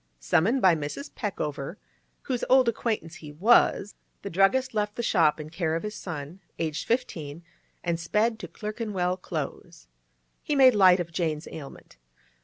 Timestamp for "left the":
4.73-5.03